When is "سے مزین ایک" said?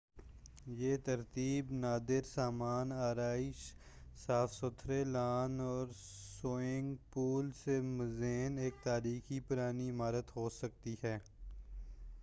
7.63-8.83